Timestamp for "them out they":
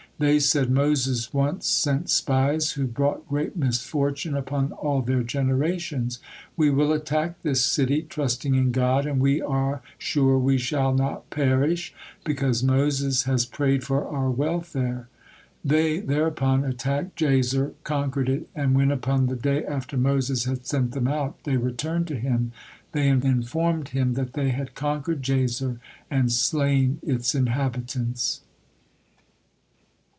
20.91-21.57